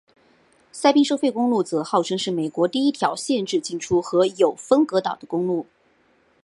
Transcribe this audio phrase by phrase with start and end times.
[0.95, 5.67] 宾州收费公路则号称是美国第一条限制进出和有分隔岛的公路。